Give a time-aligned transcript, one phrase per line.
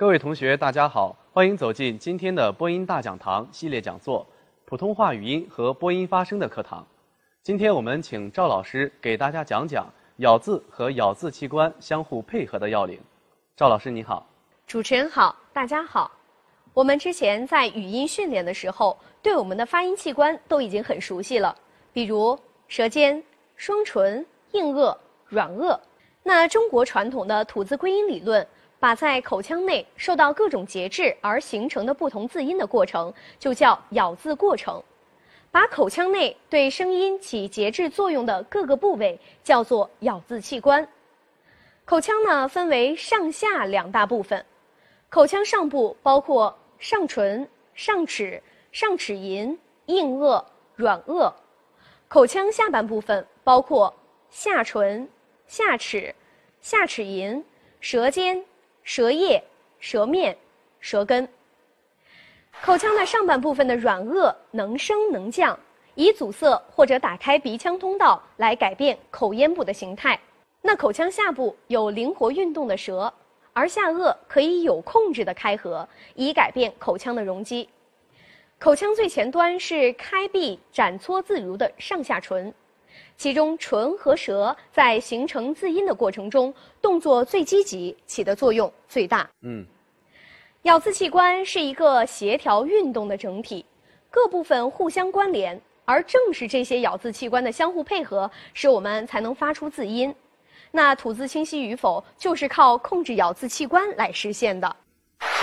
[0.00, 4.26] 各位同学，大家好，欢迎走进今天的播音大讲堂系列讲座——
[4.64, 6.86] 普通话语音和播音发声的课堂。
[7.42, 9.86] 今天我们请赵老师给大家讲讲
[10.16, 12.98] 咬字和咬字器官相互配合的要领。
[13.54, 14.26] 赵老师你好，
[14.66, 16.10] 主持人好，大家好。
[16.72, 21.54] 我们之前在语音训练的时候，对我们的发音器官都已经很熟悉了，
[21.92, 22.38] 比如
[22.68, 23.22] 舌尖、
[23.54, 24.96] 双唇、硬腭、
[25.28, 25.78] 软腭。
[26.22, 28.46] 那中国传统的吐字归音理论，
[28.80, 34.82] 把在口腔内受到各种节制而形成的不同字音的过程，就叫咬字过程；
[35.50, 40.88] 把口腔内对声音起节制作用的各个部位，叫做咬字器官。
[41.84, 44.44] 口腔呢，分为上下两大部分。
[45.10, 50.42] 口腔上部包括上唇、上齿、上齿龈、硬腭、
[50.76, 51.34] 软腭；
[52.08, 53.94] 口腔下半部分包括
[54.30, 55.06] 下唇、
[55.46, 56.14] 下齿、
[56.60, 57.42] 下齿龈、
[57.80, 58.44] 舌尖、
[58.82, 59.42] 舌叶、
[59.78, 60.36] 舌面、
[60.80, 61.28] 舌根。
[62.62, 65.58] 口腔的上半部分的软腭能升能降，
[65.94, 70.18] 以阻塞或者打开鼻腔通道来改变口咽部的形态。
[70.60, 73.12] 那口腔下部有灵活运动的舌。
[73.52, 77.68] 而下颚可以有控制的开合，以改变口腔的容积。
[78.60, 82.54] 口腔最前端是开闭展搓自如的上下唇，
[83.20, 89.28] 其中唇和舌在形成字音的过程中，动作最积极，起的作用最大。
[89.42, 89.62] 嗯，
[90.62, 93.62] 咬字器官是一个协调运动的整体，
[94.10, 100.14] 各部分互相关联，而正是这些咬字器官的相互配合，使我们才能发出字音。
[100.70, 104.76] 那吐字清晰与否，就是靠控制咬字器官来实现的。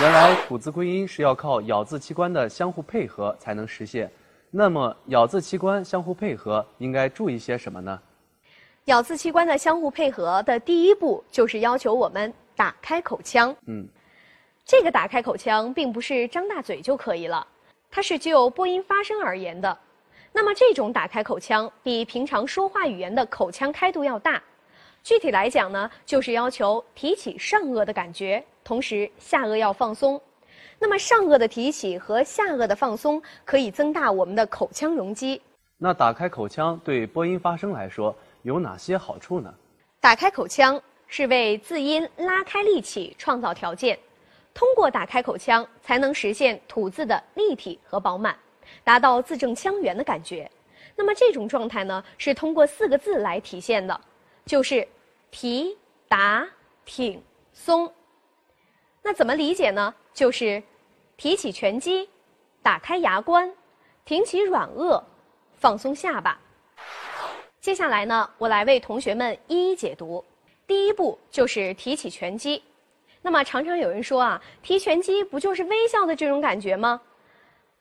[0.00, 4.10] 原来吐字归音是要靠咬字器官的相互配合才能实现。
[4.50, 8.00] 那么咬字器官相互配合应该注意些什么呢？
[8.86, 13.54] 咬字器官的相互配合的第一步就是要求我们打开口腔。
[13.66, 13.86] 嗯，
[14.64, 17.46] 这个打开口腔并不是张大嘴就可以了，
[17.90, 19.76] 它是就播音发声而言的。
[20.32, 24.40] 那么这种打开口腔比平常说话语言的口腔开度要大。
[25.02, 30.20] 具体来讲呢，就是要求提起上颚的感觉，同时下颚要放松。
[30.78, 35.40] 那么上颚的提起和下颚的放松，可以增大我们的口腔容积。
[35.78, 39.52] 那打开口腔对播音发声来说有哪些好处呢？
[40.00, 43.98] 打开口腔是为字音拉开力气创造条件，
[44.54, 48.36] 通过打开口腔才能实现吐字的立体和饱满，
[48.84, 50.50] 达到字正腔圆的感觉。
[50.94, 54.00] 那么这种状态呢，是通过四个字来体现的，
[54.44, 54.86] 就是。
[55.28, 55.76] 提、
[56.08, 56.48] 打、
[56.86, 57.20] 挺、
[57.52, 57.92] 松，
[59.06, 59.94] 那怎么理解呢？
[60.12, 60.60] 就是
[61.16, 62.08] 提起拳击，
[62.60, 63.48] 打开牙关，
[64.04, 65.00] 挺起软腭，
[65.54, 66.36] 放松下巴。
[67.60, 70.24] 接下来呢，我来为同学们一一解读。
[70.66, 72.60] 第一步就是提起拳击。
[73.22, 77.00] 那么常常有人说啊，提拳击不就是微笑的这种感觉吗？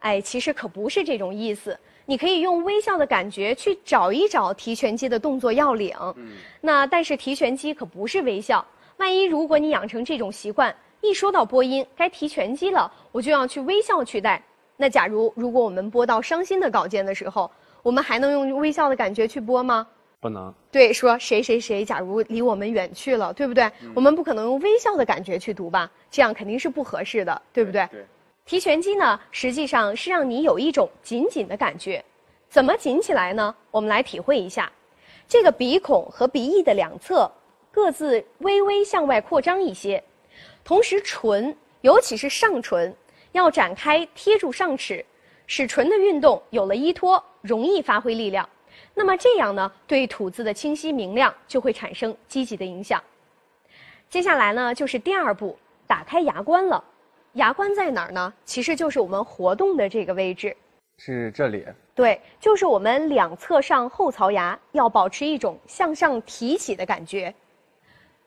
[0.00, 1.78] 哎，其实可不是这种意思。
[2.04, 5.94] 你可以用微笑的感觉去找一找提拳肌的动作要领。
[6.16, 8.66] 嗯，那但是提拳肌可不是微笑。
[8.96, 14.40] 万一如果你养成这种习惯，一说到播音该提拳击了，我就要去微笑去带。
[14.76, 17.50] 那假如如果我们播到伤心的稿件的时候，
[17.82, 19.84] 我们还能用微笑的感觉去播吗？
[20.20, 20.54] 不能。
[20.70, 23.68] 对，说谁谁谁，假如离我们远去了，对不对？
[23.96, 25.90] 我们不可能用微笑的感觉去读吧？
[26.08, 27.84] 这样肯定是不合适的，对不对？
[27.90, 28.06] 对。
[28.44, 32.02] 提拳击呢，实际上是让你有一种紧紧的感觉。
[32.48, 33.52] 怎么紧起来呢？
[33.72, 34.70] 我们来体会一下，
[35.26, 37.28] 这个鼻孔和鼻翼的两侧
[37.72, 40.02] 各自微微向外扩张一些，
[40.64, 42.94] 同时唇，尤其是上唇，
[43.32, 45.04] 要展开贴住上齿，
[45.46, 48.48] 使唇的运动有了依托，容易发挥力量。
[48.94, 53.02] 那么这样呢，对吐字的清晰明亮就会产生积极的影响。
[54.08, 56.82] 接下来呢，就是第二步，打开牙关了。
[57.32, 58.32] 牙关在哪儿呢？
[58.44, 60.54] 其实就是我们活动的这个位置，
[60.98, 61.66] 是这里。
[61.94, 67.34] 对，就是我们两侧上后槽牙要保持一种向上提起的感觉，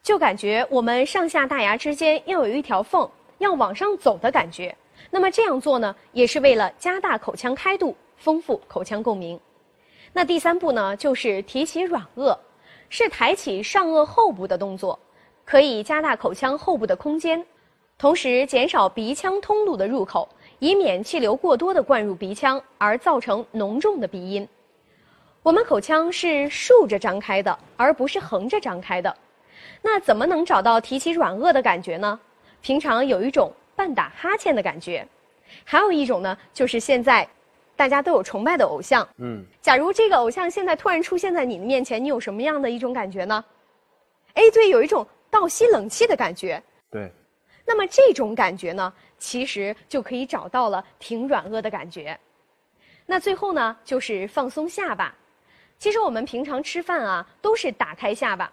[0.06, 3.10] 就感觉我们上下大牙之间要有一条缝，
[3.40, 4.74] 要往上走的感觉。
[5.10, 9.40] 那么这样做呢，也是为了加大口腔开度，丰富口腔共鸣。
[10.14, 12.38] 那第三步呢，就是提起软腭，
[12.88, 15.00] 是抬起上颚后部的动作，
[15.44, 17.44] 可以加大口腔后部的空间。
[17.98, 20.30] 同时减少鼻腔通路的入口，
[20.60, 24.48] 以免气流过多的灌入鼻腔而造成浓重的鼻音。
[25.42, 29.16] 我们口腔是竖着张开的，而不是横着张开的。
[29.82, 32.20] 那怎么能找到提起软腭的感觉呢？
[32.62, 35.08] 平常有一种半打哈欠的感觉，
[35.64, 37.28] 还有一种呢，就是现在
[37.76, 39.08] 大家都有崇拜的偶像。
[39.18, 43.44] 嗯，假如这个偶像现在突然出现在你的面前，你有什么样的一种感觉呢？
[44.34, 46.62] 哎，对，有一种倒吸冷气的感觉。
[46.90, 47.12] 对。
[47.68, 52.18] 那么这种感觉呢，其实就可以找到了挺软腭的感觉。
[53.06, 55.16] 那最后呢，就是放松下巴。
[55.78, 58.52] 其实我们平常吃饭啊，都是打开下巴，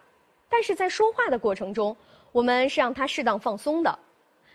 [0.53, 1.97] 但是在说话的过程中，
[2.31, 3.99] 我们是让它适当放松的。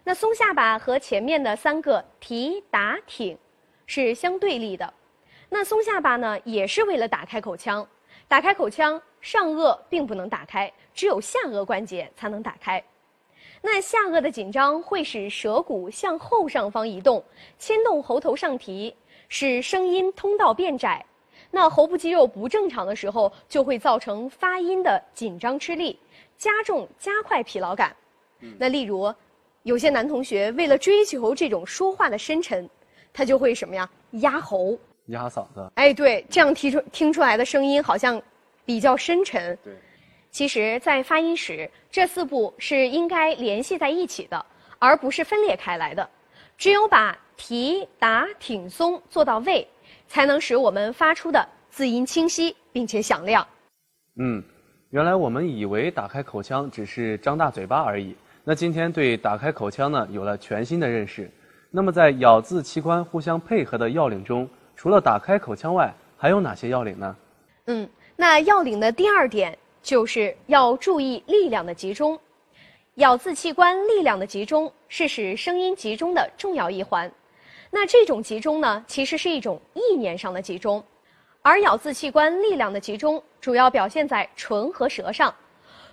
[0.03, 3.35] 那松下巴和前面的三个提、打、挺
[3.87, 4.93] 是相对立的。
[5.49, 7.85] 那松下巴呢，也是为了打开口腔。
[8.27, 12.83] 打开口腔，上颚并不能打开，只有下颚关节才能打开。
[13.59, 17.23] 那下颚的紧张会使舌骨向后上方移动，
[17.57, 18.95] 牵动喉头上提，
[19.29, 21.03] 使声音通道变窄。
[21.51, 25.97] 那喉部肌肉不正常的时候，就会造成发音的紧张吃力，
[26.37, 27.95] 加重加快疲劳感。
[28.57, 29.13] 那例如，
[29.63, 32.69] 有些男同学为了追求这种说话的深沉，
[33.11, 33.89] 他就会什么呀？
[34.11, 34.77] 压喉。
[35.07, 35.71] 压嗓子。
[35.75, 38.21] 哎，对，这样提出听出来的声音好像
[38.65, 39.57] 比较深沉。
[39.63, 39.73] 对。
[40.29, 44.45] 其实，在发音时，这四步是应该联系在一起的，
[44.77, 46.07] 而不是分裂开来的。
[46.57, 49.67] 只有把提、打、挺、松做到位，
[50.07, 53.45] 才能使我们发出的字音清晰并且响亮。
[54.19, 54.43] 嗯，
[54.89, 58.15] 原来我们以为打开口腔只是张大嘴巴而已。
[58.43, 61.29] 那今天对打开口腔呢有了全新的认识。
[61.69, 67.15] 那么在咬字器官互相配合的要领中，除了打开口腔外，还有哪些要领呢？
[67.65, 69.57] 嗯，那要领的第二点。
[69.83, 72.19] 就是要注意力量的集中，
[72.95, 77.09] 咬字器官力量的集中是使声音集中的重要一环。
[77.69, 80.83] 那这种集中呢，其实是一种意念上的集中，
[81.41, 85.33] 而咬字器官力量的集中主要表现在唇和舌上。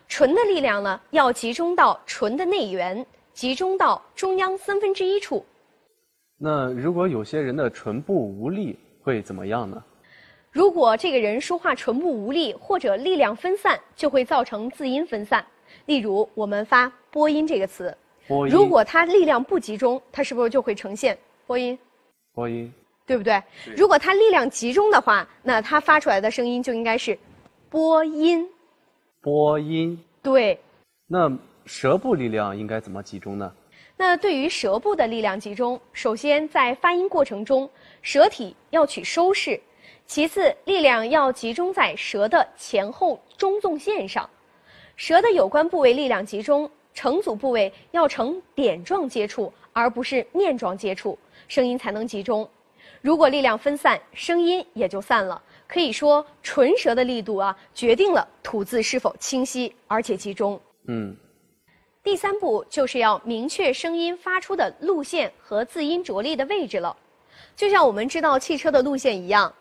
[0.06, 5.44] 唇的力量呢，要集中到唇的内缘，集中到中央三分之一处。
[6.38, 9.82] 那如果有些人的唇部无力，会怎么样呢？
[10.50, 15.44] 如果这个人说话唇部无力或者力量分散，就会造成字音分散。
[15.86, 17.96] 例如，我们发“播音”这个词，
[18.48, 21.78] 如果他力量不集中，他是不是就会呈现播音？
[22.34, 22.72] 播音，
[23.06, 23.42] 对不对？
[23.76, 27.18] 如果它力量集中的话，那它发出来的声音就应该是
[27.68, 28.48] 播音。
[29.20, 29.98] 播音。
[30.22, 30.58] 对。
[31.06, 31.30] 那
[31.66, 33.52] 舌部力量应该怎么集中呢？
[33.96, 37.68] 那对于舌部的力量集中，首先在发音过程中，
[38.02, 39.60] 舌体要取收势。
[40.06, 44.28] 其次，力量要集中在舌的前后中纵线上，
[44.96, 52.48] 舌的有关部位力量集中，成组部位要呈点状接触，而不是面状接触，声音才能集中。
[53.02, 55.42] 如果力量分散，声音也就散了。
[55.66, 60.58] 可以说，唇舌的力度啊，决定了吐字是否清晰而且集中。
[60.86, 61.14] 嗯。
[62.02, 66.94] 第三步就是要明确声音发出的路线和字音着力的位置了，
[67.56, 69.52] 就像我们知道汽车的路线一样。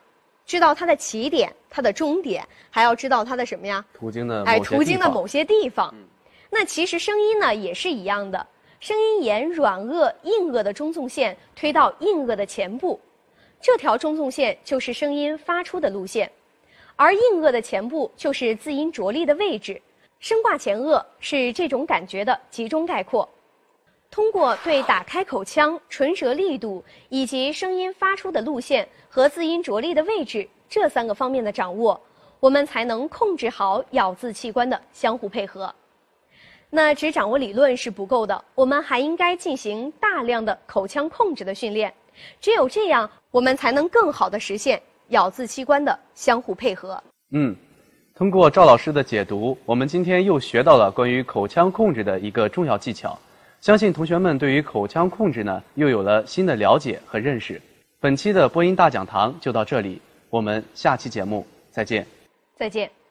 [0.46, 3.84] 知道它的起点、它的终点，还要知道它的什么呀？
[3.94, 5.94] 途经的哎，途经的某些地方。
[6.50, 8.46] 那其实声音呢也是一样的，
[8.84, 13.00] 声音沿软腭、硬腭的中纵线推到硬腭的前部，
[13.62, 16.30] 这条中纵线就是声音发出的路线，
[16.98, 19.82] 而硬腭的前部就是字音着力的位置。
[20.20, 23.30] 声挂前腭是这种感觉的集中概括。
[24.12, 31.98] 通过对打开口腔、唇舌力度以及声音发出的路线和字音着力的位置这三个方面的掌握，
[32.42, 35.74] 我们才能控制好咬字器官的相互配合。
[36.76, 41.94] 那只掌握理论是不够的，我们还应该进行大量的口腔控制的训练。
[42.42, 47.00] 只有这样，我们才能更好的实现咬字器官的相互配合。
[47.30, 47.56] 嗯，
[48.16, 53.16] 通过赵老师的解读，我们今天又学到了关于口腔控制的一个重要技巧。
[53.62, 57.62] 相信同学们对于口腔控制呢，又有了新的了解和认识。
[58.00, 60.02] 本期的播音大讲堂就到这里，
[60.32, 62.04] 我们下期节目再见。
[62.56, 63.03] 再见。